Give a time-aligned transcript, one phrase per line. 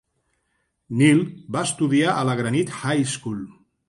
[1.01, 1.19] Neal
[1.55, 3.45] va estudiar a la Granite High School.